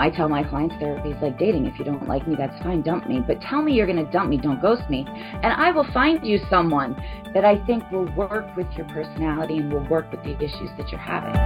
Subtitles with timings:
[0.00, 1.66] I tell my clients therapy is like dating.
[1.66, 3.20] If you don't like me, that's fine, dump me.
[3.20, 5.04] But tell me you're going to dump me, don't ghost me.
[5.06, 6.94] And I will find you someone
[7.34, 10.90] that I think will work with your personality and will work with the issues that
[10.90, 11.36] you're having.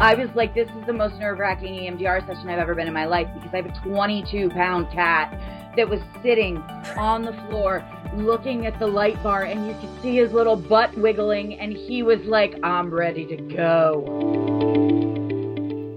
[0.00, 2.94] I was like, this is the most nerve wracking EMDR session I've ever been in
[2.94, 5.38] my life because I have a 22 pound cat
[5.76, 6.56] that was sitting
[6.96, 7.84] on the floor
[8.14, 12.02] looking at the light bar and you could see his little butt wiggling and he
[12.02, 14.37] was like, I'm ready to go.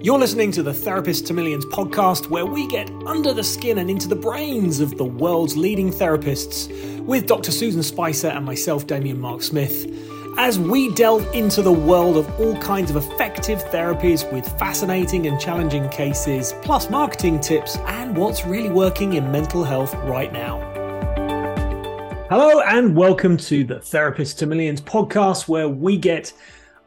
[0.03, 3.87] You're listening to the Therapist to Millions podcast, where we get under the skin and
[3.87, 7.51] into the brains of the world's leading therapists with Dr.
[7.51, 9.85] Susan Spicer and myself, Damien Mark Smith,
[10.39, 15.39] as we delve into the world of all kinds of effective therapies with fascinating and
[15.39, 20.57] challenging cases, plus marketing tips and what's really working in mental health right now.
[22.27, 26.33] Hello, and welcome to the Therapist to Millions podcast, where we get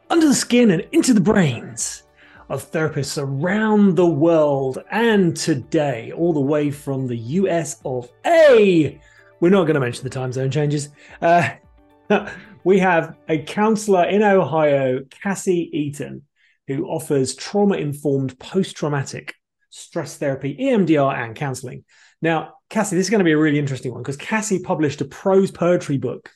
[0.09, 2.03] under the skin and into the brains
[2.49, 4.83] of therapists around the world.
[4.91, 8.99] And today, all the way from the US of A,
[9.39, 10.89] we're not going to mention the time zone changes.
[11.21, 11.49] Uh,
[12.63, 16.23] we have a counselor in Ohio, Cassie Eaton,
[16.67, 19.35] who offers trauma informed post traumatic
[19.69, 21.83] stress therapy, EMDR, and counseling.
[22.21, 25.05] Now, Cassie, this is going to be a really interesting one because Cassie published a
[25.05, 26.31] prose poetry book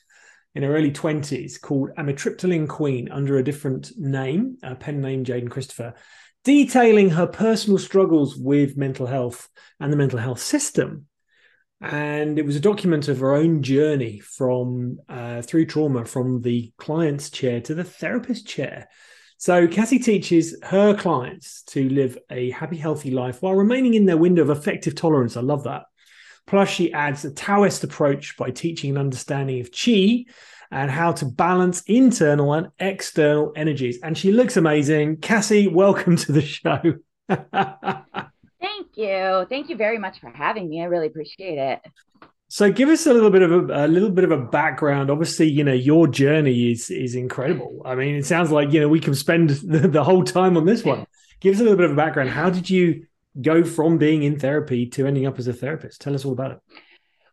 [0.54, 5.50] in her early 20s called Amitriptyline Queen under a different name, a pen name Jaden
[5.50, 5.94] Christopher,
[6.44, 9.48] detailing her personal struggles with mental health
[9.78, 11.06] and the mental health system.
[11.80, 16.72] And it was a document of her own journey from uh, through trauma from the
[16.76, 18.88] client's chair to the therapist chair.
[19.38, 24.18] So Cassie teaches her clients to live a happy, healthy life while remaining in their
[24.18, 25.38] window of affective tolerance.
[25.38, 25.84] I love that.
[26.50, 30.24] Plus, she adds a Taoist approach by teaching an understanding of chi
[30.72, 34.00] and how to balance internal and external energies.
[34.02, 35.18] And she looks amazing.
[35.18, 36.80] Cassie, welcome to the show.
[37.28, 39.46] Thank you.
[39.48, 40.82] Thank you very much for having me.
[40.82, 41.82] I really appreciate it.
[42.48, 45.08] So give us a little bit of a, a, little bit of a background.
[45.08, 47.80] Obviously, you know, your journey is is incredible.
[47.84, 50.66] I mean, it sounds like, you know, we can spend the, the whole time on
[50.66, 51.06] this one.
[51.40, 52.30] Give us a little bit of a background.
[52.30, 53.06] How did you
[53.40, 56.00] go from being in therapy to ending up as a therapist?
[56.00, 56.58] Tell us all about it.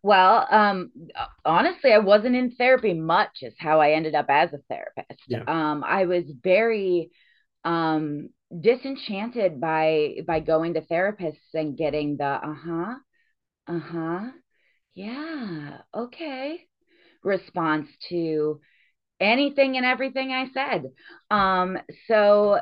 [0.04, 0.92] Well, um,
[1.44, 5.22] honestly, I wasn't in therapy much, is how I ended up as a therapist.
[5.28, 5.44] Yeah.
[5.48, 7.12] Um, I was very
[7.66, 12.96] um, disenchanted by by going to therapists and getting the uh huh,
[13.68, 14.32] uh huh,
[14.94, 16.68] yeah, okay
[17.24, 18.60] response to
[19.20, 20.92] anything and everything I said.
[21.30, 21.78] Um,
[22.08, 22.60] so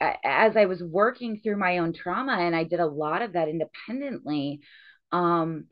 [0.00, 3.48] as I was working through my own trauma, and I did a lot of that
[3.48, 4.60] independently,
[5.12, 5.66] um,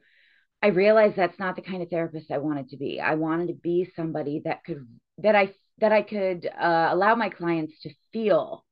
[0.62, 3.00] I realized that's not the kind of therapist I wanted to be.
[3.00, 4.86] I wanted to be somebody that could
[5.18, 8.64] that I that I could uh, allow my clients to feel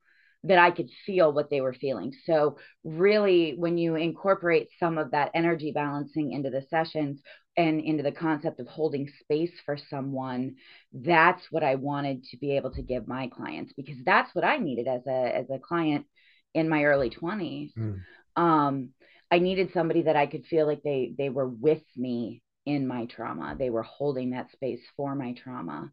[0.45, 2.13] that I could feel what they were feeling.
[2.25, 7.21] So really, when you incorporate some of that energy balancing into the sessions,
[7.57, 10.55] and into the concept of holding space for someone
[10.93, 14.57] that's what i wanted to be able to give my clients because that's what i
[14.57, 16.07] needed as a as a client
[16.55, 18.01] in my early 20s mm.
[18.37, 18.91] um,
[19.31, 23.07] i needed somebody that i could feel like they they were with me in my
[23.07, 23.57] trauma.
[23.59, 25.91] They were holding that space for my trauma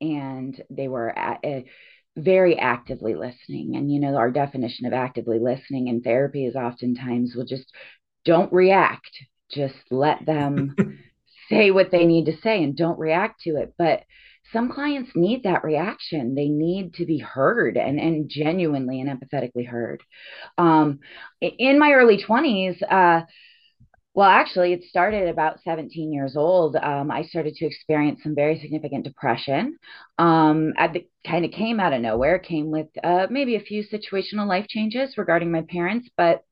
[0.00, 1.60] and they were at, uh,
[2.16, 3.76] very actively listening.
[3.76, 7.72] And you know our definition of actively listening in therapy is oftentimes we'll just
[8.24, 9.10] don't react
[9.52, 10.74] just let them
[11.48, 13.74] say what they need to say and don't react to it.
[13.78, 14.02] But
[14.52, 16.34] some clients need that reaction.
[16.34, 20.02] They need to be heard and, and genuinely and empathetically heard.
[20.58, 21.00] Um,
[21.40, 23.24] in my early 20s, uh,
[24.14, 26.76] well, actually, it started about 17 years old.
[26.76, 29.78] Um, I started to experience some very significant depression.
[30.18, 34.46] Um, it kind of came out of nowhere, came with uh, maybe a few situational
[34.46, 36.44] life changes regarding my parents, but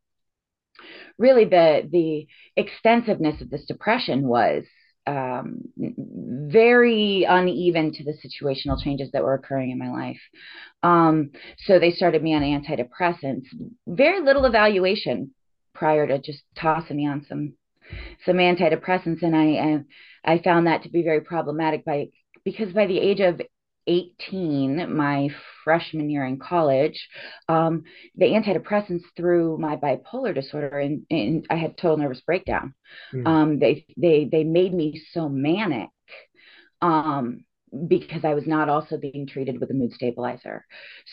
[1.18, 2.26] really the the
[2.56, 4.64] extensiveness of this depression was
[5.06, 10.20] um, very uneven to the situational changes that were occurring in my life.
[10.82, 11.30] Um,
[11.66, 13.46] so they started me on antidepressants.
[13.86, 15.32] Very little evaluation
[15.74, 17.54] prior to just tossing me on some
[18.24, 19.84] some antidepressants, and I
[20.24, 22.08] I, I found that to be very problematic by
[22.44, 23.40] because by the age of
[23.90, 25.28] 18, my
[25.64, 27.08] freshman year in college,
[27.48, 27.82] um,
[28.16, 32.74] the antidepressants through my bipolar disorder, and, and I had total nervous breakdown.
[33.12, 33.26] Mm.
[33.26, 35.90] Um, they they they made me so manic
[36.80, 37.44] um,
[37.88, 40.64] because I was not also being treated with a mood stabilizer.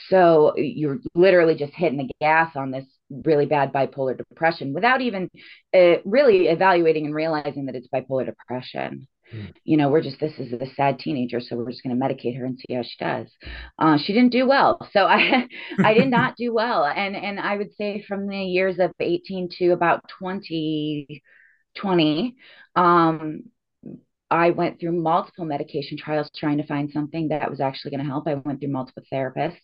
[0.09, 5.29] So you're literally just hitting the gas on this really bad bipolar depression without even
[5.73, 9.07] uh, really evaluating and realizing that it's bipolar depression.
[9.33, 9.53] Mm.
[9.65, 12.37] You know, we're just this is a sad teenager, so we're just going to medicate
[12.37, 13.27] her and see how she does.
[13.77, 15.47] Uh, she didn't do well, so I
[15.83, 19.49] I did not do well, and and I would say from the years of 18
[19.59, 21.21] to about 20,
[21.75, 22.35] 20
[22.75, 23.43] um,
[24.29, 28.09] I went through multiple medication trials trying to find something that was actually going to
[28.09, 28.27] help.
[28.27, 29.55] I went through multiple therapists.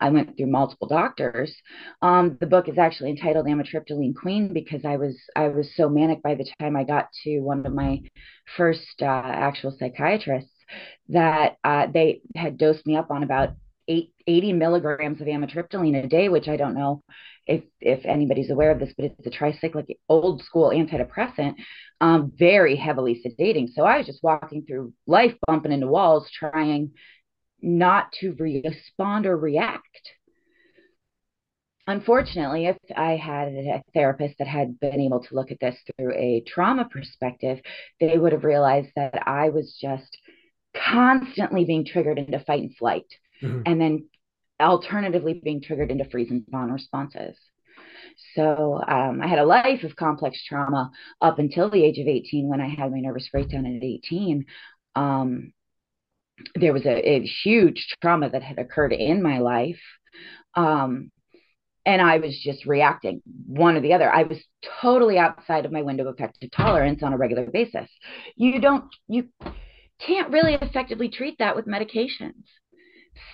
[0.00, 1.54] I went through multiple doctors.
[2.02, 6.22] Um, the book is actually entitled Amitriptyline Queen because I was I was so manic
[6.22, 8.00] by the time I got to one of my
[8.56, 10.50] first uh, actual psychiatrists
[11.08, 13.50] that uh, they had dosed me up on about
[13.88, 17.02] eight, 80 milligrams of amitriptyline a day, which I don't know
[17.46, 21.54] if if anybody's aware of this, but it's a tricyclic old school antidepressant,
[22.00, 23.68] um, very heavily sedating.
[23.72, 26.92] So I was just walking through life, bumping into walls, trying
[27.60, 30.10] not to respond or react.
[31.88, 36.12] Unfortunately, if I had a therapist that had been able to look at this through
[36.14, 37.60] a trauma perspective,
[37.98, 40.16] they would have realized that I was just
[40.76, 43.06] constantly being triggered into fight and flight.
[43.42, 43.62] Mm-hmm.
[43.66, 44.08] And then
[44.60, 47.36] alternatively being triggered into freeze and fawn responses.
[48.34, 50.90] So um, I had a life of complex trauma
[51.20, 54.44] up until the age of 18 when I had my nervous breakdown at 18.
[54.94, 55.52] Um,
[56.54, 59.80] there was a, a, huge trauma that had occurred in my life.
[60.54, 61.10] Um,
[61.84, 64.12] and I was just reacting one or the other.
[64.12, 64.38] I was
[64.80, 67.88] totally outside of my window of affective tolerance on a regular basis.
[68.36, 69.28] You don't, you
[69.98, 72.44] can't really effectively treat that with medications.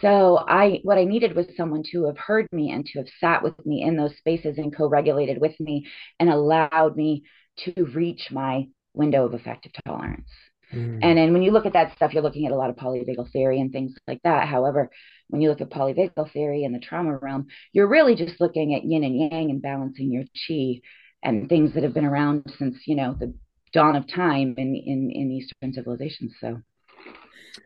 [0.01, 3.43] So I what I needed was someone to have heard me and to have sat
[3.43, 5.87] with me in those spaces and co-regulated with me
[6.19, 7.25] and allowed me
[7.65, 10.31] to reach my window of affective tolerance.
[10.73, 10.99] Mm.
[11.03, 13.33] And then when you look at that stuff, you're looking at a lot of polyvagal
[13.33, 14.49] theory and things like that.
[14.49, 14.91] However,
[15.29, 18.85] when you look at polyvagal theory in the trauma realm, you're really just looking at
[18.85, 20.81] yin and yang and balancing your chi
[21.23, 23.35] and things that have been around since, you know, the
[23.73, 26.35] dawn of time in, in, in Eastern civilizations.
[26.41, 26.61] So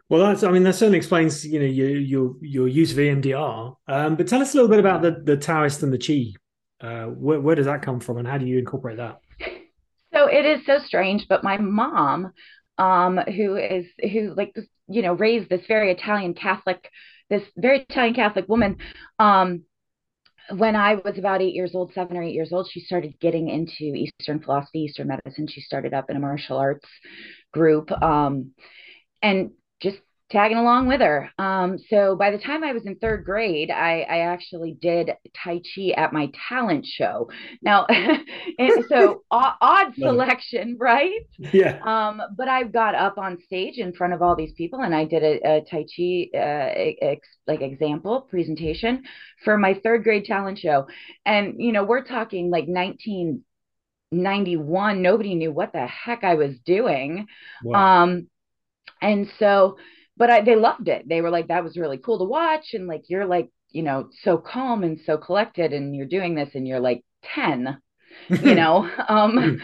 [0.09, 3.77] well, that's I mean that certainly explains you know your your your use of EMDR.
[3.89, 6.35] Um, but tell us a little bit about the the Taoist and the Qi.
[6.81, 9.21] Uh, where, where does that come from, and how do you incorporate that?
[10.13, 12.33] So it is so strange, but my mom,
[12.77, 14.55] um, who is who like
[14.89, 16.91] you know raised this very Italian Catholic,
[17.31, 18.77] this very Italian Catholic woman,
[19.19, 19.63] um,
[20.51, 23.49] when I was about eight years old, seven or eight years old, she started getting
[23.49, 25.47] into Eastern philosophy, Eastern medicine.
[25.47, 26.89] She started up in a martial arts
[27.53, 27.91] group.
[28.03, 28.53] Um,
[29.23, 29.99] and just
[30.33, 31.31] tagging along with her.
[31.39, 35.61] Um, so by the time I was in third grade, I, I actually did Tai
[35.61, 37.29] Chi at my talent show.
[37.61, 37.85] Now,
[38.59, 41.21] and so odd selection, right?
[41.53, 41.81] Yeah.
[41.85, 45.05] Um, but I got up on stage in front of all these people and I
[45.05, 46.71] did a, a Tai Chi uh,
[47.03, 49.03] ex, like example presentation
[49.45, 50.87] for my third grade talent show.
[51.27, 55.03] And, you know, we're talking like 1991.
[55.03, 57.27] Nobody knew what the heck I was doing.
[57.63, 58.05] Wow.
[58.05, 58.29] Um,
[59.03, 59.77] and so,
[60.17, 61.09] but I, they loved it.
[61.09, 62.73] They were like, that was really cool to watch.
[62.73, 66.51] And like, you're like, you know, so calm and so collected and you're doing this
[66.55, 67.05] and you're like
[67.35, 67.79] 10,
[68.29, 69.55] you know, um, hmm.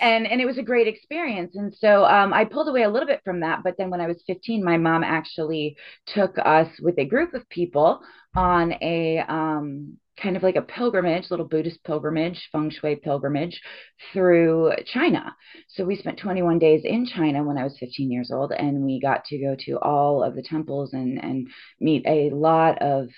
[0.00, 1.56] and, and it was a great experience.
[1.56, 3.60] And so, um, I pulled away a little bit from that.
[3.64, 7.48] But then when I was 15, my mom actually took us with a group of
[7.48, 8.00] people
[8.34, 13.60] on a, um, kind of like a pilgrimage, little Buddhist pilgrimage, feng shui pilgrimage
[14.12, 15.34] through China.
[15.68, 19.00] So we spent 21 days in China when I was 15 years old, and we
[19.00, 21.48] got to go to all of the temples and and
[21.80, 23.08] meet a lot of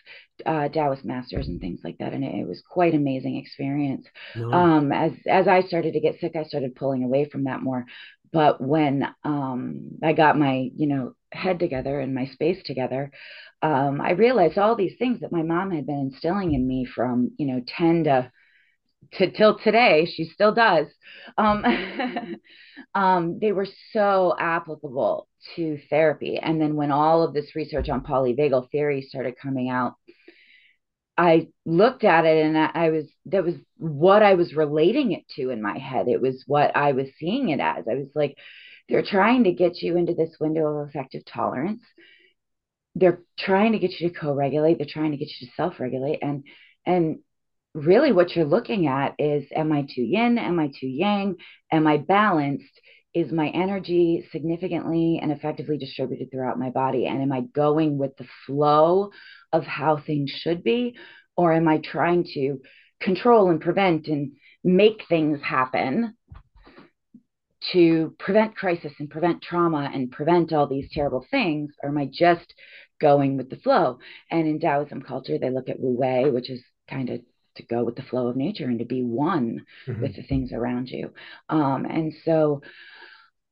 [0.46, 4.06] uh, Taoist masters and things like that, and it, it was quite an amazing experience.
[4.52, 7.84] Um, as as I started to get sick, I started pulling away from that more.
[8.32, 13.10] But when um, I got my you know head together and my space together,
[13.62, 17.32] um, I realized all these things that my mom had been instilling in me from,
[17.38, 18.30] you know, 10 to,
[19.14, 20.86] to till today, she still does.
[21.38, 21.64] Um,
[22.94, 26.38] um, they were so applicable to therapy.
[26.38, 29.94] And then when all of this research on polyvagal theory started coming out,
[31.16, 35.50] I looked at it and I was that was what I was relating it to
[35.50, 36.08] in my head.
[36.08, 37.84] It was what I was seeing it as.
[37.88, 38.36] I was like,
[38.88, 41.82] they're trying to get you into this window of affective tolerance.
[42.94, 44.78] They're trying to get you to co-regulate.
[44.78, 46.20] They're trying to get you to self-regulate.
[46.22, 46.44] And
[46.86, 47.18] and
[47.74, 50.38] really what you're looking at is am i too yin?
[50.38, 51.36] Am i too yang?
[51.72, 52.80] Am i balanced?
[53.14, 57.06] Is my energy significantly and effectively distributed throughout my body?
[57.06, 59.10] And am i going with the flow
[59.52, 60.96] of how things should be?
[61.36, 62.60] Or am i trying to
[63.00, 66.14] control and prevent and make things happen
[67.72, 72.08] to prevent crisis and prevent trauma and prevent all these terrible things or am i
[72.12, 72.54] just
[73.00, 73.98] going with the flow.
[74.30, 77.20] And in Taoism culture, they look at Wu Wei, which is kind of
[77.56, 80.02] to go with the flow of nature and to be one mm-hmm.
[80.02, 81.12] with the things around you.
[81.48, 82.62] Um, and so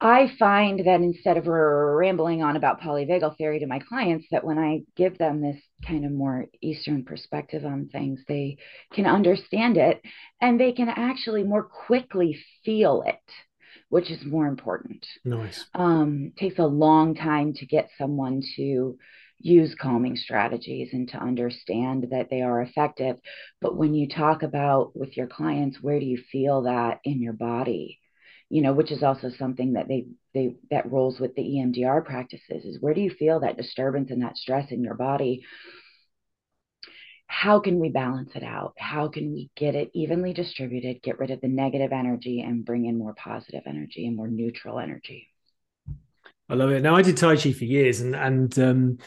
[0.01, 4.59] I find that instead of rambling on about polyvagal theory to my clients, that when
[4.59, 8.57] I give them this kind of more Eastern perspective on things, they
[8.93, 10.03] can understand it
[10.41, 13.21] and they can actually more quickly feel it,
[13.93, 15.07] which is more important.
[15.23, 15.67] Nice.
[15.75, 18.97] Um, takes a long time to get someone to
[19.39, 23.17] use calming strategies and to understand that they are effective.
[23.61, 27.35] But when you talk about with your clients, where do you feel that in your
[27.35, 27.99] body?
[28.49, 32.67] you know, which is also something that they they that rolls with the EMDR practices
[32.67, 35.43] is where do you feel that disturbance and that stress in your body?
[37.33, 38.75] How can we balance it out?
[38.77, 42.85] How can we get it evenly distributed, get rid of the negative energy and bring
[42.85, 45.29] in more positive energy and more neutral energy?
[46.51, 46.83] I love it.
[46.83, 48.99] Now I did Tai Chi for years and and um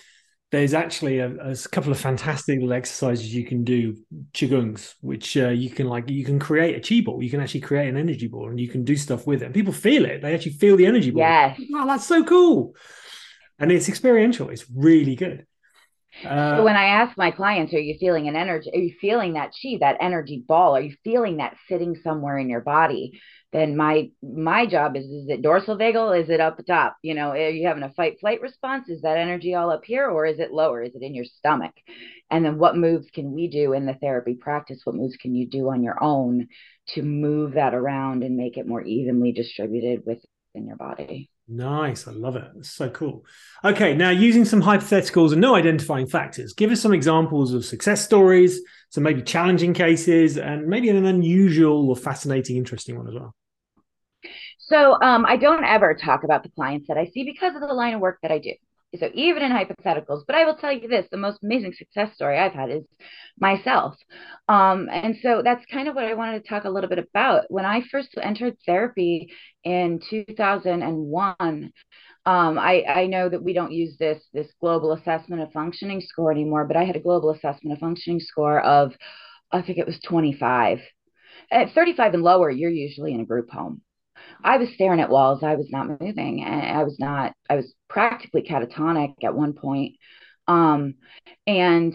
[0.52, 3.96] there's actually a, a, couple of fantastic little exercises you can do
[4.34, 7.22] qigongs which uh, you can like you can create a chi ball.
[7.22, 9.54] You can actually create an energy ball and you can do stuff with it and
[9.54, 10.24] people feel it.
[10.24, 11.22] They actually feel the energy ball.
[11.22, 11.62] Yes.
[11.70, 12.76] Wow that's so cool.
[13.60, 14.50] And it's experiential.
[14.50, 15.46] It's really good
[16.24, 18.70] uh, so when I ask my clients, are you feeling an energy?
[18.74, 20.76] Are you feeling that chi, that energy ball?
[20.76, 23.20] Are you feeling that sitting somewhere in your body?
[23.56, 27.14] then my my job is is it dorsal vagal is it up the top you
[27.14, 30.26] know are you having a fight flight response is that energy all up here or
[30.26, 31.74] is it lower is it in your stomach
[32.30, 35.48] and then what moves can we do in the therapy practice what moves can you
[35.48, 36.48] do on your own
[36.88, 42.08] to move that around and make it more evenly distributed within your body Nice.
[42.08, 42.46] I love it.
[42.58, 43.24] It's so cool.
[43.64, 43.94] Okay.
[43.94, 48.62] Now, using some hypotheticals and no identifying factors, give us some examples of success stories,
[48.90, 53.36] some maybe challenging cases, and maybe an unusual or fascinating, interesting one as well.
[54.58, 57.74] So, um, I don't ever talk about the clients that I see because of the
[57.74, 58.54] line of work that I do.
[59.00, 62.38] So even in hypotheticals, but I will tell you this: the most amazing success story
[62.38, 62.84] I've had is
[63.40, 63.96] myself,
[64.48, 67.46] um, and so that's kind of what I wanted to talk a little bit about.
[67.50, 69.32] When I first entered therapy
[69.64, 71.72] in 2001,
[72.28, 76.32] um, I, I know that we don't use this this global assessment of functioning score
[76.32, 78.94] anymore, but I had a global assessment of functioning score of
[79.52, 80.80] I think it was 25.
[81.52, 83.82] At 35 and lower, you're usually in a group home.
[84.44, 85.44] I was staring at walls.
[85.44, 87.34] I was not moving, and I was not.
[87.50, 89.96] I was practically catatonic at one point.
[90.48, 90.96] Um,
[91.48, 91.94] and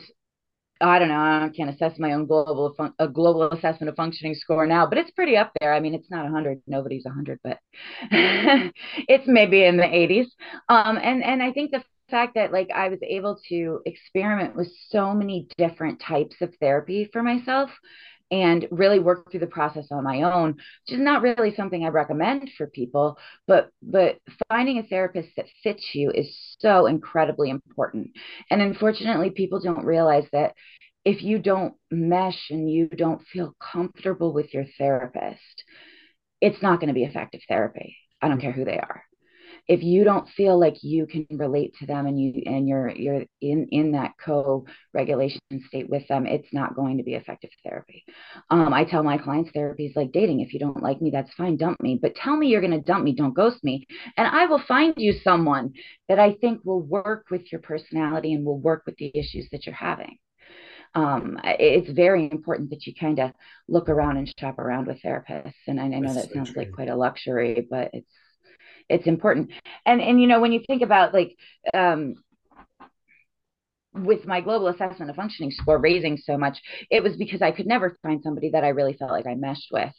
[0.83, 1.15] I don't know.
[1.17, 4.97] I can't assess my own global fun- a global assessment of functioning score now, but
[4.97, 5.75] it's pretty up there.
[5.75, 6.63] I mean, it's not 100.
[6.67, 7.59] Nobody's 100, but
[8.11, 10.29] it's maybe in the 80s.
[10.71, 14.73] Um, and and I think the fact that like I was able to experiment with
[14.89, 17.71] so many different types of therapy for myself
[18.31, 21.89] and really work through the process on my own which is not really something i
[21.89, 24.19] recommend for people but but
[24.49, 28.11] finding a therapist that fits you is so incredibly important.
[28.51, 30.55] And unfortunately people don't realize that
[31.05, 35.65] if you don't mesh and you don't feel comfortable with your therapist
[36.41, 37.97] it's not going to be effective therapy.
[38.23, 38.45] I don't mm-hmm.
[38.45, 39.05] care who they are
[39.69, 43.25] if you don't feel like you can relate to them and you and you're you're
[43.40, 48.05] in in that co-regulation state with them it's not going to be effective therapy.
[48.50, 50.40] Um, i tell my clients therapy is like dating.
[50.40, 51.57] If you don't like me that's fine.
[51.57, 51.99] Dump me.
[52.00, 53.14] But tell me you're going to dump me.
[53.14, 53.87] Don't ghost me.
[54.17, 55.73] And i will find you someone
[56.09, 59.67] that i think will work with your personality and will work with the issues that
[59.67, 60.19] you're having.
[60.95, 63.31] Um, it's very important that you kind of
[63.69, 65.52] look around and shop around with therapists.
[65.69, 66.62] And I, I know That's that sounds true.
[66.62, 68.11] like quite a luxury, but it's
[68.90, 69.50] it's important
[69.87, 71.37] and and you know when you think about like
[71.75, 72.14] um
[73.92, 76.59] with my global assessment of functioning score raising so much,
[76.90, 79.68] it was because I could never find somebody that I really felt like I meshed
[79.73, 79.92] with.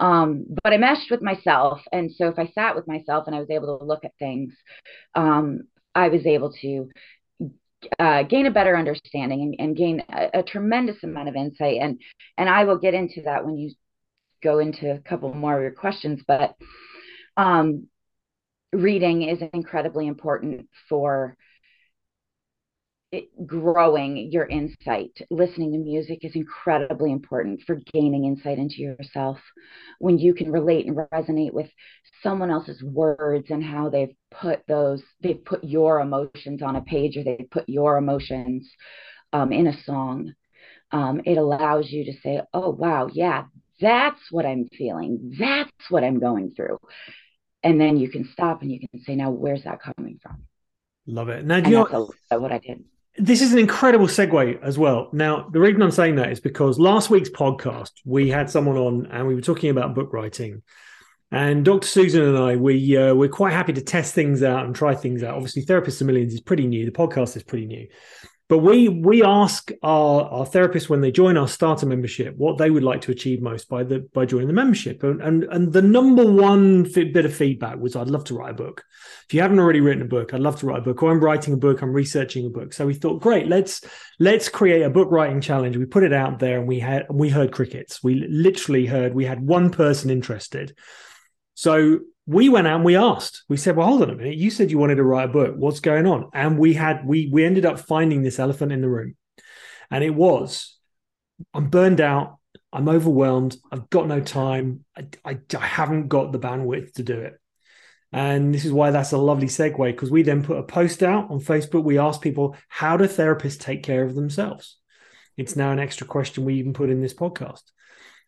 [0.00, 1.80] Um, but I meshed with myself.
[1.92, 4.54] And so if I sat with myself and I was able to look at things,
[5.14, 5.64] um,
[5.94, 6.88] I was able to
[7.98, 11.78] uh, gain a better understanding and, and gain a, a, tremendous amount of insight.
[11.80, 12.00] And
[12.38, 13.72] and I will get into that when you
[14.42, 16.22] go into a couple more of your questions.
[16.26, 16.56] But
[17.36, 17.88] um,
[18.76, 21.36] reading is incredibly important for
[23.46, 25.16] growing your insight.
[25.30, 29.38] Listening to music is incredibly important for gaining insight into yourself.
[29.98, 31.70] When you can relate and resonate with
[32.22, 37.16] someone else's words and how they've put those, they've put your emotions on a page
[37.16, 38.68] or they've put your emotions
[39.32, 40.34] um, in a song,
[40.92, 43.44] um, it allows you to say, oh, wow, yeah,
[43.80, 45.34] that's what I'm feeling.
[45.38, 46.78] That's what I'm going through
[47.62, 50.44] and then you can stop and you can say, now where's that coming from?
[51.06, 51.44] Love it.
[51.44, 52.84] Now, you know, what I did.
[53.18, 55.08] This is an incredible segue as well.
[55.12, 59.06] Now, the reason I'm saying that is because last week's podcast we had someone on
[59.06, 60.62] and we were talking about book writing.
[61.32, 61.88] And Dr.
[61.88, 65.22] Susan and I, we uh, we're quite happy to test things out and try things
[65.22, 65.34] out.
[65.34, 66.84] Obviously, Therapists to Millions is pretty new.
[66.84, 67.88] The podcast is pretty new,
[68.48, 72.70] but we we ask our, our therapists when they join our starter membership what they
[72.70, 75.02] would like to achieve most by the by joining the membership.
[75.02, 78.54] And and, and the number one bit of feedback was i'd love to write a
[78.54, 78.84] book.
[79.26, 81.20] If you haven't already written a book i'd love to write a book or i'm
[81.20, 82.72] writing a book i'm researching a book.
[82.72, 83.82] So we thought great let's
[84.20, 85.76] let's create a book writing challenge.
[85.76, 88.02] We put it out there and we had we heard crickets.
[88.02, 90.76] We literally heard we had one person interested.
[91.54, 93.44] So we went out and we asked.
[93.48, 94.36] We said, "Well, hold on a minute.
[94.36, 95.54] You said you wanted to write a book.
[95.56, 98.88] What's going on?" And we had we we ended up finding this elephant in the
[98.88, 99.16] room,
[99.90, 100.76] and it was,
[101.54, 102.38] "I'm burned out.
[102.72, 103.56] I'm overwhelmed.
[103.70, 104.84] I've got no time.
[104.96, 107.34] I, I, I haven't got the bandwidth to do it."
[108.12, 111.30] And this is why that's a lovely segue because we then put a post out
[111.30, 111.84] on Facebook.
[111.84, 114.78] We asked people, "How do therapists take care of themselves?"
[115.36, 117.62] It's now an extra question we even put in this podcast.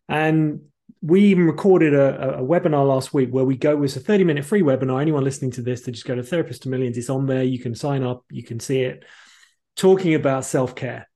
[0.09, 0.67] And
[1.01, 4.45] we even recorded a, a, webinar last week where we go it's a 30 minute
[4.45, 5.01] free webinar.
[5.01, 7.43] Anyone listening to this to just go to therapist to millions it's on there.
[7.43, 9.05] You can sign up you can see it.
[9.77, 11.09] Talking about self-care.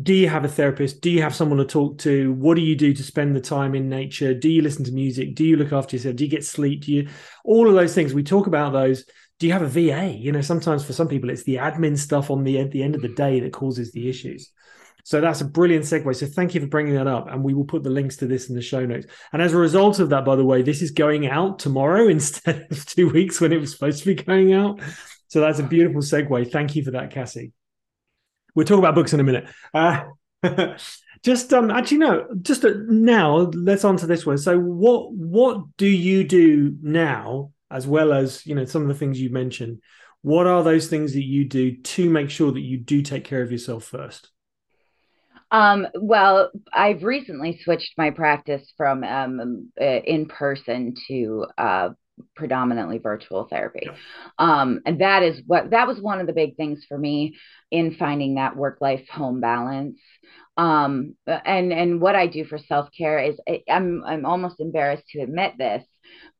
[0.00, 1.00] Do you have a therapist?
[1.00, 2.32] Do you have someone to talk to?
[2.34, 4.34] What do you do to spend the time in nature?
[4.34, 5.34] Do you listen to music?
[5.34, 6.16] Do you look after yourself?
[6.16, 6.84] Do you get sleep?
[6.84, 7.08] Do you
[7.44, 8.14] all of those things.
[8.14, 9.04] We talk about those.
[9.38, 12.30] Do you have a va you know sometimes for some people it's the admin stuff
[12.30, 13.16] on the at the end of the mm.
[13.16, 14.50] day that causes the issues
[15.06, 16.16] so that's a brilliant segue.
[16.16, 17.28] So thank you for bringing that up.
[17.30, 19.06] And we will put the links to this in the show notes.
[19.32, 22.66] And as a result of that, by the way, this is going out tomorrow instead
[22.72, 24.80] of two weeks when it was supposed to be going out.
[25.28, 26.50] So that's a beautiful segue.
[26.50, 27.52] Thank you for that, Cassie.
[28.56, 29.48] We'll talk about books in a minute.
[29.72, 30.06] Uh,
[31.22, 35.64] just um actually no just uh, now let's on to this one so what what
[35.78, 39.80] do you do now as well as you know some of the things you mentioned
[40.20, 43.40] what are those things that you do to make sure that you do take care
[43.40, 44.30] of yourself first
[45.50, 51.88] um, well, I've recently switched my practice from um, uh, in person to uh,
[52.34, 53.82] predominantly virtual therapy.
[53.84, 53.92] Yeah.
[54.38, 57.36] Um, and that is what that was one of the big things for me
[57.70, 59.98] in finding that work life home balance.
[60.56, 63.38] Um, and and what I do for self care is
[63.68, 65.84] I'm I'm almost embarrassed to admit this,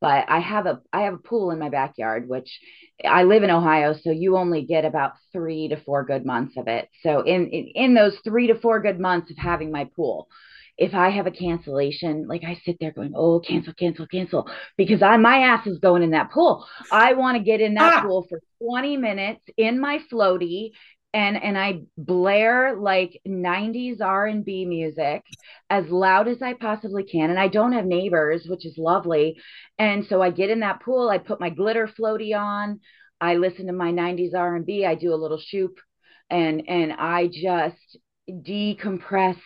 [0.01, 2.61] but I have a I have a pool in my backyard, which
[3.05, 6.69] I live in Ohio, so you only get about three to four good months of
[6.69, 6.89] it.
[7.03, 10.29] So in in, in those three to four good months of having my pool,
[10.79, 15.03] if I have a cancellation, like I sit there going, oh, cancel, cancel, cancel, because
[15.03, 16.67] I my ass is going in that pool.
[16.93, 18.03] I want to get in that ah!
[18.03, 20.73] pool for 20 minutes in my floaty
[21.17, 25.25] and and I blare like 90s R&B music
[25.71, 27.31] as loud as I possibly can.
[27.31, 29.41] And I don't have neighbors which is lovely.
[29.79, 32.81] And so I get in that pool I put my glitter floaty on
[33.19, 35.79] I listen to my 90s R&B I do a little shoop
[36.29, 37.99] and and I just
[38.29, 39.39] decompress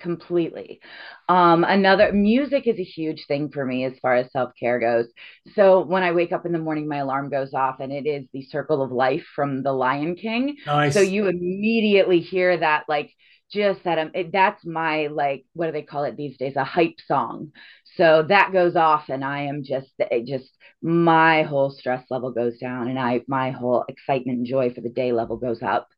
[0.00, 0.80] completely.
[1.28, 5.06] Um, another music is a huge thing for me as far as self care goes.
[5.54, 8.26] So when I wake up in the morning, my alarm goes off, and it is
[8.32, 10.56] the Circle of Life from The Lion King.
[10.66, 10.94] Nice.
[10.94, 13.10] So you immediately hear that, like
[13.52, 13.98] just that.
[13.98, 16.56] Um, it, that's my like, what do they call it these days?
[16.56, 17.52] A hype song.
[17.96, 20.50] So that goes off, and I am just it just
[20.82, 24.88] my whole stress level goes down, and I my whole excitement and joy for the
[24.88, 25.88] day level goes up.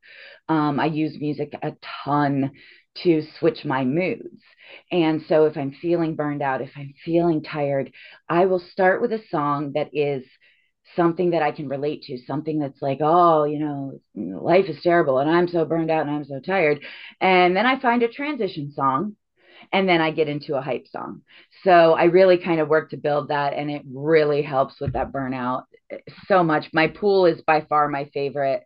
[0.49, 1.73] Um, I use music a
[2.05, 2.53] ton
[2.95, 4.43] to switch my moods.
[4.91, 7.93] And so if I'm feeling burned out, if I'm feeling tired,
[8.29, 10.25] I will start with a song that is
[10.97, 15.19] something that I can relate to, something that's like, oh, you know, life is terrible
[15.19, 16.81] and I'm so burned out and I'm so tired.
[17.21, 19.17] And then I find a transition song
[19.73, 21.23] and then I get into a hype song.
[21.65, 25.13] So I really kind of work to build that and it really helps with that
[25.13, 26.67] burnout eh, so much.
[26.73, 28.65] My pool is by far my favorite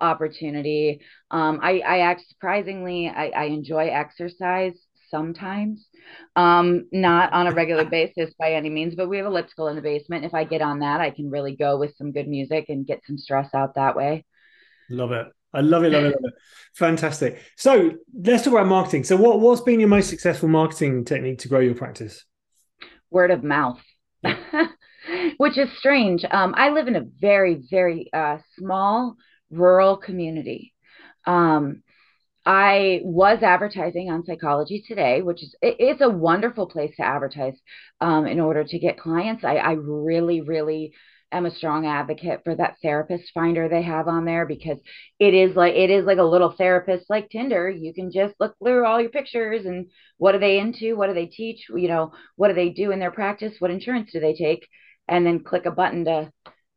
[0.00, 1.00] opportunity.
[1.30, 4.74] Um, I, I act surprisingly, I, I enjoy exercise
[5.10, 5.86] sometimes,
[6.34, 9.82] um, not on a regular basis by any means, but we have elliptical in the
[9.82, 10.24] basement.
[10.24, 13.00] If I get on that, I can really go with some good music and get
[13.06, 14.24] some stress out that way.
[14.90, 15.26] Love it.
[15.52, 16.34] I love it, love it, love it.
[16.74, 17.40] Fantastic.
[17.56, 19.04] So let's talk about marketing.
[19.04, 22.24] So what, what's been your most successful marketing technique to grow your practice?
[23.10, 23.80] Word of mouth.
[25.36, 26.24] Which is strange.
[26.28, 29.16] Um, I live in a very, very uh, small
[29.54, 30.74] rural community.
[31.26, 31.82] Um,
[32.46, 37.58] I was advertising on Psychology Today, which is it, it's a wonderful place to advertise
[38.00, 39.44] um, in order to get clients.
[39.44, 40.92] I, I really, really
[41.32, 44.78] am a strong advocate for that therapist finder they have on there because
[45.18, 47.70] it is like it is like a little therapist like Tinder.
[47.70, 49.86] You can just look through all your pictures and
[50.18, 53.00] what are they into, what do they teach, you know, what do they do in
[53.00, 54.68] their practice, what insurance do they take,
[55.08, 56.30] and then click a button to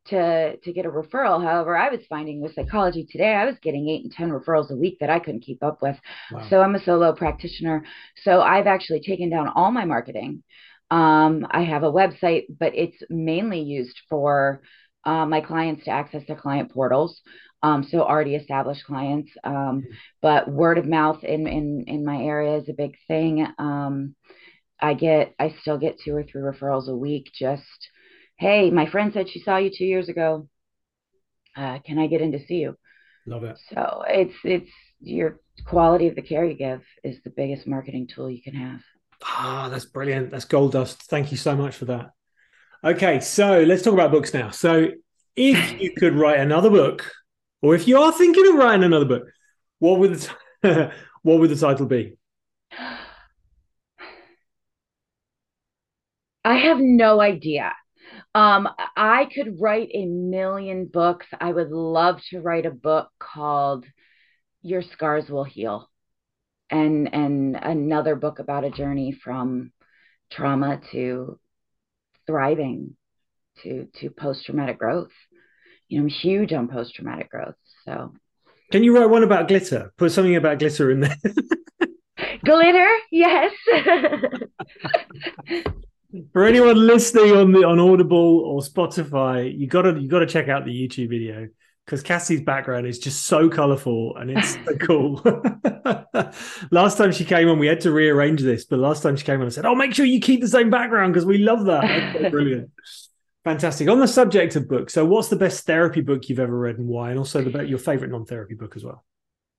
[0.10, 1.43] to to get a referral.
[1.43, 4.76] However, I was finding with psychology today, I was getting eight and ten referrals a
[4.76, 5.98] week that I couldn't keep up with.
[6.32, 6.48] Wow.
[6.50, 7.84] So I'm a solo practitioner.
[8.24, 10.43] So I've actually taken down all my marketing.
[10.89, 14.62] Um, I have a website, but it's mainly used for
[15.04, 17.22] uh, my clients to access their client portals.
[17.63, 19.32] Um, so already established clients.
[19.43, 19.91] Um, mm-hmm.
[20.22, 23.46] but word of mouth in, in, in my area is a big thing.
[23.58, 24.15] Um,
[24.80, 27.32] I get, I still get two or three referrals a week.
[27.34, 27.89] Just,
[28.38, 30.47] Hey, my friend said she saw you two years ago.
[31.56, 32.78] Uh, can I get in to see you?
[33.26, 33.58] Love it.
[33.73, 34.69] So it's, it's
[35.02, 38.80] your quality of the care you give is the biggest marketing tool you can have.
[39.23, 40.30] Ah, that's brilliant.
[40.30, 41.02] That's gold dust.
[41.04, 42.12] Thank you so much for that.
[42.84, 44.52] Okay, so let's talk about books now.
[44.52, 44.89] So,
[45.36, 47.12] if you could write another book,
[47.63, 49.23] or if you are thinking of writing another book,
[49.80, 50.30] what would the
[50.63, 52.17] t- what would the title be?
[56.45, 57.73] I have no idea.
[58.38, 61.26] Um, I could write a million books.
[61.41, 63.84] I would love to write a book called
[64.62, 65.89] "Your Scars Will Heal,"
[66.69, 69.71] and and another book about a journey from
[70.30, 71.39] trauma to
[72.28, 72.95] thriving
[73.63, 75.10] to to post traumatic growth.
[75.88, 77.56] You know, I'm huge on post traumatic growth.
[77.86, 78.13] So,
[78.71, 79.91] can you write one about glitter?
[79.97, 81.17] Put something about glitter in there.
[82.45, 83.52] glitter, yes.
[86.32, 90.63] For anyone listening on the on Audible or Spotify, you gotta you gotta check out
[90.63, 91.50] the YouTube video
[91.86, 95.22] because Cassie's background is just so colorful and it's so cool.
[96.72, 99.41] last time she came on, we had to rearrange this, but last time she came
[99.41, 102.32] on, I said, "Oh, make sure you keep the same background because we love that."
[102.32, 102.72] brilliant,
[103.43, 103.89] fantastic.
[103.89, 106.88] On the subject of books, so what's the best therapy book you've ever read and
[106.88, 109.04] why, and also the your favorite non-therapy book as well?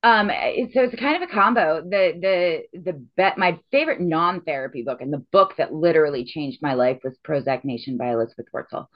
[0.03, 1.83] Um, so it's kind of a combo.
[1.83, 2.13] The
[2.73, 6.99] the the bet my favorite non-therapy book and the book that literally changed my life
[7.03, 8.87] was Prozac Nation by Elizabeth Wurtzel.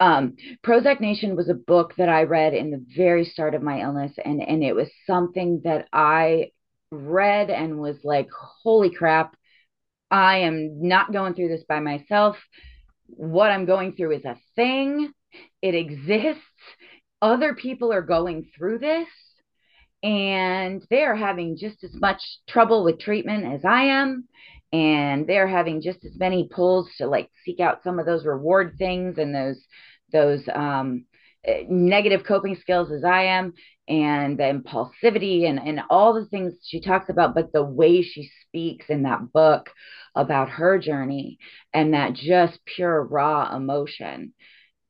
[0.00, 3.80] Um, Prozac Nation was a book that I read in the very start of my
[3.80, 6.50] illness, and and it was something that I
[6.90, 8.28] read and was like,
[8.62, 9.34] holy crap,
[10.10, 12.36] I am not going through this by myself.
[13.06, 15.10] What I'm going through is a thing.
[15.62, 16.42] It exists.
[17.22, 19.08] Other people are going through this
[20.04, 24.28] and they're having just as much trouble with treatment as I am
[24.70, 28.74] and they're having just as many pulls to like seek out some of those reward
[28.78, 29.64] things and those
[30.12, 31.06] those um,
[31.68, 33.54] negative coping skills as I am
[33.88, 38.30] and the impulsivity and, and all the things she talks about, but the way she
[38.42, 39.70] speaks in that book
[40.14, 41.38] about her journey
[41.72, 44.32] and that just pure raw emotion.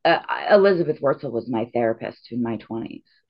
[0.04, 2.58] Uh, Elizabeth Wurtzel was my therapist in my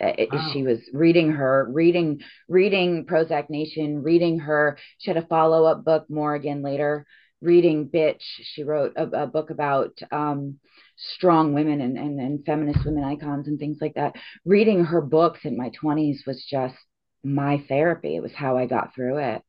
[0.00, 0.28] 20s.
[0.32, 0.50] Wow.
[0.52, 4.78] She was reading her, reading, reading Prozac Nation, reading her.
[4.98, 7.06] She had a follow up book more again later,
[7.40, 8.22] reading Bitch.
[8.42, 10.58] She wrote a, a book about um,
[10.96, 14.14] strong women and, and, and feminist women icons and things like that.
[14.44, 16.74] Reading her books in my 20s was just
[17.22, 18.16] my therapy.
[18.16, 19.42] It was how I got through it.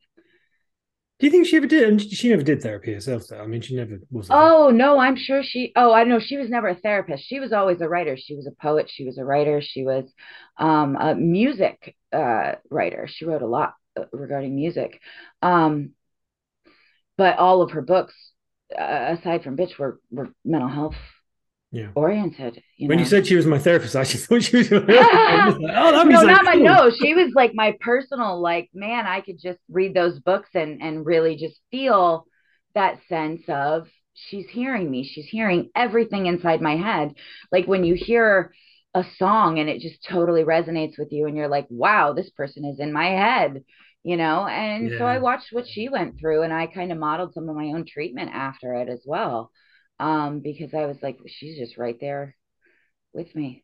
[1.18, 2.02] Do you think she ever did?
[2.02, 3.40] She never did therapy herself, though.
[3.40, 4.28] I mean, she never was.
[4.30, 5.72] Oh no, I'm sure she.
[5.76, 7.24] Oh, I know she was never a therapist.
[7.26, 8.18] She was always a writer.
[8.18, 8.90] She was a poet.
[8.90, 9.62] She was a writer.
[9.62, 10.12] She was
[10.58, 13.08] um, a music uh, writer.
[13.08, 15.00] She wrote a lot uh, regarding music.
[15.42, 15.92] Um,
[17.18, 18.14] but all of her books,
[18.78, 20.96] uh, aside from Bitch, were were mental health
[21.72, 21.90] yeah.
[21.96, 22.62] oriented.
[22.78, 23.04] You when know?
[23.04, 24.72] you said she was my therapist, I actually thought she was.
[24.72, 26.44] like, oh, no, not cool.
[26.44, 26.90] my no.
[26.90, 28.40] She was like my personal.
[28.40, 32.28] Like, man, I could just read those books and and really just feel
[32.76, 35.04] that sense of she's hearing me.
[35.04, 37.14] She's hearing everything inside my head.
[37.52, 38.54] Like when you hear
[38.94, 42.66] a song and it just totally resonates with you, and you're like, wow, this person
[42.66, 43.64] is in my head.
[44.04, 45.00] You know, and yeah.
[45.00, 47.66] so I watched what she went through, and I kind of modeled some of my
[47.70, 49.52] own treatment after it as well
[50.00, 52.36] um, because I was like, she's just right there
[53.14, 53.64] with me.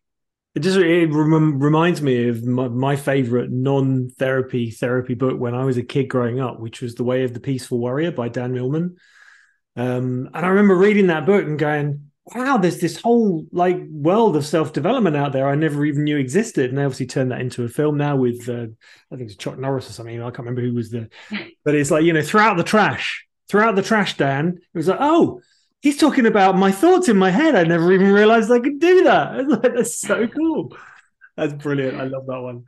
[0.53, 5.63] It just it rem- reminds me of my, my favorite non-therapy therapy book when I
[5.63, 8.53] was a kid growing up, which was The Way of the Peaceful Warrior by Dan
[8.53, 8.97] Millman.
[9.77, 14.35] Um, and I remember reading that book and going, "Wow, there's this whole like world
[14.35, 17.63] of self-development out there I never even knew existed." And they obviously turned that into
[17.63, 18.67] a film now with uh,
[19.09, 20.21] I think it's Chuck Norris or something.
[20.21, 21.07] I can't remember who was the,
[21.63, 24.57] but it's like you know, throughout the trash, throughout the trash, Dan.
[24.57, 25.39] It was like, oh,
[25.81, 27.55] he's talking about my thoughts in my head.
[27.55, 29.45] I never even realized I could do that.
[29.47, 30.75] Like, that's so cool.
[31.35, 31.99] That's brilliant.
[31.99, 32.65] I love that one.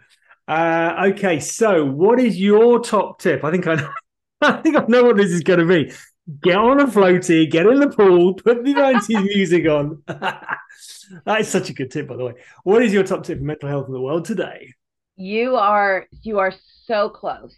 [0.47, 3.43] Uh, okay, so what is your top tip?
[3.43, 3.89] I think I know.
[4.41, 5.93] I think I know what this is going to be.
[6.41, 10.01] Get on a floaty, get in the pool, put the 90s music on.
[10.07, 12.33] that is such a good tip, by the way.
[12.63, 14.73] What is your top tip for mental health in the world today?
[15.15, 16.53] You are you are
[16.85, 17.55] so close.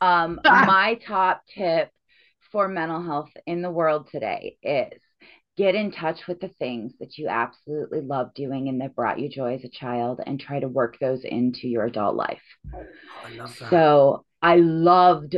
[0.00, 1.90] Um, my top tip
[2.56, 4.98] for mental health in the world today is
[5.58, 9.28] get in touch with the things that you absolutely love doing and that brought you
[9.28, 12.40] joy as a child and try to work those into your adult life.
[12.74, 12.82] Oh,
[13.26, 15.36] I so I loved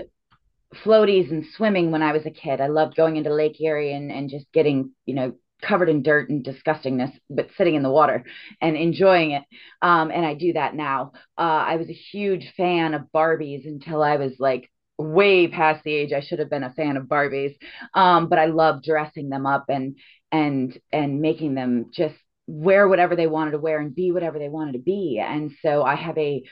[0.85, 2.61] floaties and swimming when I was a kid.
[2.61, 6.31] I loved going into Lake Erie and, and just getting, you know, covered in dirt
[6.31, 8.24] and disgustingness, but sitting in the water
[8.61, 9.42] and enjoying it.
[9.83, 11.14] Um, and I do that now.
[11.37, 15.95] Uh, I was a huge fan of Barbies until I was like way past the
[15.95, 17.57] age I should have been a fan of Barbies.
[17.95, 19.97] Um, but I love dressing them up and
[20.31, 24.49] and and making them just wear whatever they wanted to wear and be whatever they
[24.49, 25.23] wanted to be.
[25.25, 26.43] And so I have a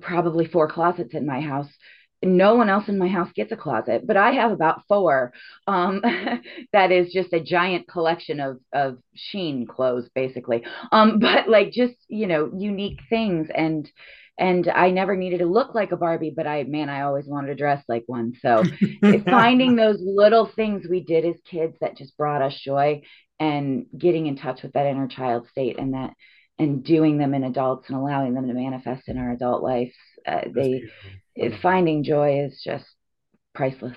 [0.00, 1.68] probably four closets in my house
[2.24, 5.32] no one else in my house gets a closet, but I have about four.
[5.66, 6.00] Um,
[6.72, 10.64] that is just a giant collection of of Shein clothes, basically.
[10.90, 13.90] Um, but like just you know unique things, and
[14.38, 17.48] and I never needed to look like a Barbie, but I man, I always wanted
[17.48, 18.34] to dress like one.
[18.40, 18.64] So
[19.24, 23.02] finding those little things we did as kids that just brought us joy,
[23.38, 26.14] and getting in touch with that inner child state, and that
[26.58, 29.94] and doing them in adults and allowing them to manifest in our adult life.
[30.26, 31.10] Uh, they beautiful
[31.60, 32.84] finding joy is just
[33.54, 33.96] priceless.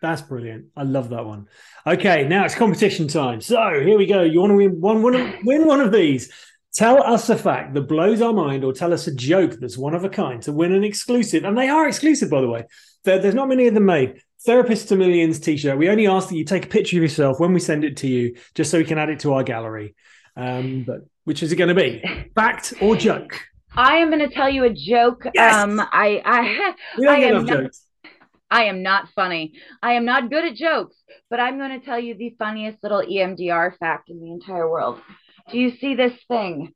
[0.00, 0.66] That's brilliant.
[0.76, 1.46] I love that one.
[1.86, 3.42] Okay, now it's competition time.
[3.42, 4.22] So here we go.
[4.22, 6.32] You want to win one, win, win one of these.
[6.74, 9.94] Tell us a fact that blows our mind, or tell us a joke that's one
[9.94, 11.44] of a kind to win an exclusive.
[11.44, 12.64] And they are exclusive, by the way.
[13.04, 14.22] There, there's not many of them made.
[14.46, 15.76] Therapist to Millions t-shirt.
[15.76, 18.08] We only ask that you take a picture of yourself when we send it to
[18.08, 19.94] you, just so we can add it to our gallery.
[20.36, 22.02] Um, but which is it going to be?
[22.34, 23.40] Fact or joke?
[23.76, 25.26] I am going to tell you a joke.
[25.34, 25.54] Yes!
[25.54, 27.86] Um, I, I, we don't I get enough not, jokes.
[28.50, 29.54] I am not funny.
[29.82, 30.96] I am not good at jokes,
[31.28, 35.00] but I'm going to tell you the funniest little EMDR fact in the entire world.
[35.50, 36.72] Do you see this thing?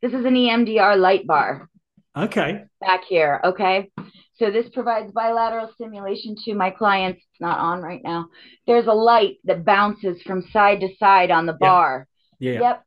[0.00, 1.68] This is an EMDR light bar.
[2.16, 2.64] Okay.
[2.80, 3.40] Back here.
[3.44, 3.90] Okay.
[4.36, 7.18] So this provides bilateral stimulation to my clients.
[7.18, 8.28] It's not on right now.
[8.66, 12.08] There's a light that bounces from side to side on the bar.
[12.38, 12.60] Yeah.
[12.60, 12.82] Yep.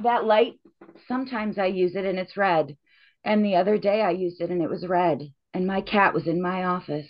[0.00, 0.60] That light
[1.06, 2.76] sometimes I use it and it's red.
[3.24, 5.22] And the other day I used it and it was red.
[5.54, 7.08] And my cat was in my office.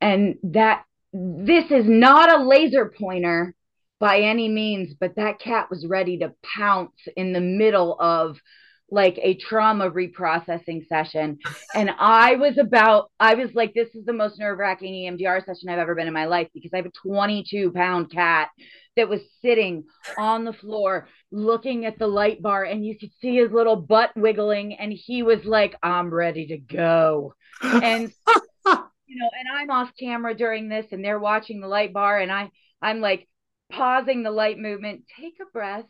[0.00, 3.54] And that this is not a laser pointer
[3.98, 8.38] by any means, but that cat was ready to pounce in the middle of
[8.90, 11.38] like a trauma reprocessing session.
[11.74, 15.68] And I was about, I was like, this is the most nerve wracking EMDR session
[15.68, 18.48] I've ever been in my life because I have a 22 pound cat
[18.96, 19.84] that was sitting
[20.18, 24.10] on the floor looking at the light bar and you could see his little butt
[24.16, 28.12] wiggling and he was like i'm ready to go and
[29.06, 32.32] you know and i'm off camera during this and they're watching the light bar and
[32.32, 33.28] i i'm like
[33.70, 35.84] pausing the light movement take a breath.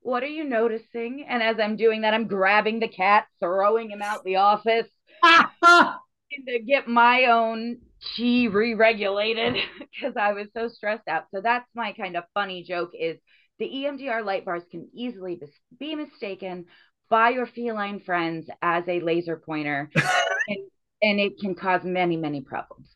[0.00, 1.26] What are you noticing?
[1.28, 4.86] And as i'm doing that i'm grabbing the cat throwing him out the office
[5.22, 7.78] to get my own
[8.16, 11.24] chi re-regulated because I was so stressed out.
[11.34, 13.18] So that's my kind of funny joke is
[13.58, 15.40] the EMDR light bars can easily
[15.78, 16.66] be mistaken
[17.08, 19.90] by your feline friends as a laser pointer.
[20.48, 20.70] And,
[21.02, 22.88] and it can cause many many problems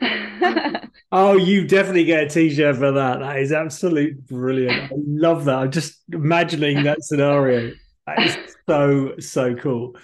[1.12, 5.56] oh you definitely get a t-shirt for that that is absolute brilliant i love that
[5.56, 7.72] i'm just imagining that scenario
[8.06, 8.36] that is
[8.68, 9.94] so so cool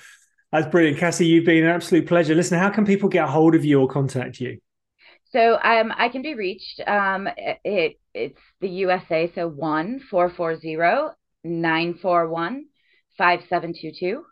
[0.52, 0.98] that's brilliant.
[0.98, 2.34] Cassie, you've been an absolute pleasure.
[2.34, 4.58] Listen, how can people get a hold of you or contact you?
[5.32, 6.80] So um, I can be reached.
[6.86, 10.00] Um, it, it's the USA, so 1
[11.44, 12.64] 941
[13.16, 14.24] 5722.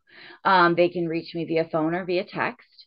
[0.44, 2.77] Um, they can reach me via phone or via text.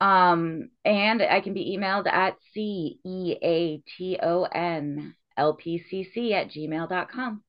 [0.00, 5.78] Um, and I can be emailed at C E A T O N L P
[5.78, 7.42] C C at gmail.com.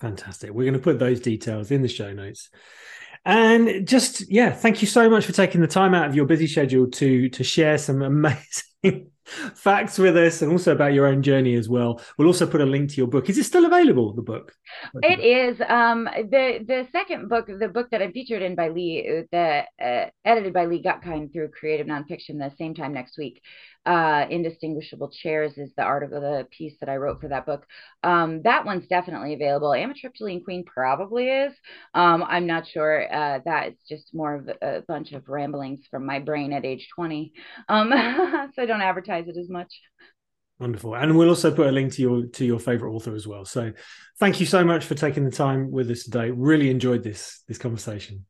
[0.00, 0.50] Fantastic.
[0.50, 2.48] We're going to put those details in the show notes.
[3.24, 6.46] And just yeah, thank you so much for taking the time out of your busy
[6.46, 8.02] schedule to to share some
[8.82, 9.10] amazing
[9.54, 12.00] facts with us and also about your own journey as well.
[12.16, 13.28] We'll also put a link to your book.
[13.28, 14.12] Is it still available?
[14.12, 14.54] The book?
[15.02, 15.60] It is.
[15.68, 20.06] Um, the the second book, the book that I'm featured in by Lee, the uh,
[20.24, 23.42] edited by Lee Gutkind through Creative Nonfiction, the same time next week
[23.86, 27.66] uh, Indistinguishable Chairs is the article, the piece that I wrote for that book.
[28.02, 29.70] Um, that one's definitely available.
[29.70, 31.54] Amitriptyline Queen probably is.
[31.94, 33.12] Um, I'm not sure.
[33.12, 36.88] Uh, that is just more of a bunch of ramblings from my brain at age
[36.94, 37.32] 20.
[37.68, 37.90] Um,
[38.54, 39.72] so I don't advertise it as much.
[40.58, 43.46] Wonderful, and we'll also put a link to your to your favorite author as well.
[43.46, 43.72] So,
[44.18, 46.30] thank you so much for taking the time with us today.
[46.30, 48.26] Really enjoyed this this conversation.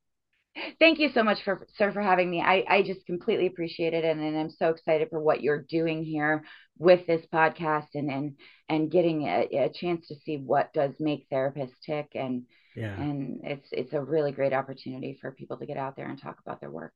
[0.79, 2.41] Thank you so much for sir for having me.
[2.41, 6.05] I, I just completely appreciate it and, and I'm so excited for what you're doing
[6.05, 6.45] here
[6.79, 8.37] with this podcast and and
[8.69, 13.01] and getting a, a chance to see what does make therapists tick and yeah.
[13.01, 16.39] and it's it's a really great opportunity for people to get out there and talk
[16.45, 16.95] about their work.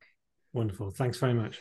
[0.53, 0.91] Wonderful.
[0.91, 1.61] Thanks very much.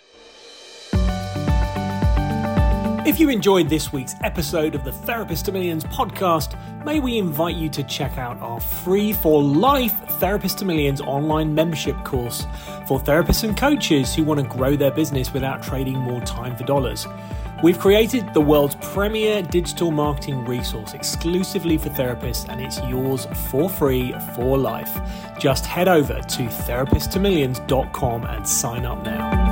[3.06, 7.58] If you enjoyed this week's episode of the Therapist to Millions podcast, may we invite
[7.58, 12.48] you to check out our free for life Therapist to Millions online membership course
[12.88, 16.64] for therapists and coaches who want to grow their business without trading more time for
[16.64, 17.06] dollars.
[17.62, 23.70] We've created the world's premier digital marketing resource exclusively for therapists, and it's yours for
[23.70, 24.98] free for life.
[25.38, 29.43] Just head over to therapisttomillions.com and sign up now.